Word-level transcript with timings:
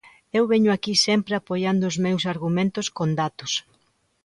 Eu 0.37 0.43
veño 0.51 0.69
aquí 0.73 0.93
sempre 1.07 1.33
apoiando 1.35 1.83
os 1.91 1.97
meus 2.05 2.23
argumentos 2.33 2.87
con 2.97 3.09
datos. 3.21 3.51